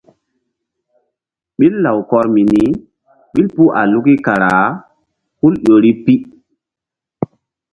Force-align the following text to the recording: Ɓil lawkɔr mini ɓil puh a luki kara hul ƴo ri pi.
Ɓil 1.57 1.73
lawkɔr 1.83 2.25
mini 2.35 2.63
ɓil 3.33 3.47
puh 3.55 3.71
a 3.79 3.81
luki 3.93 4.13
kara 4.25 4.51
hul 5.39 5.53
ƴo 5.65 5.75
ri 5.83 5.91
pi. 6.03 6.13